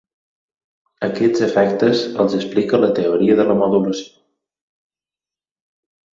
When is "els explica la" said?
2.23-2.91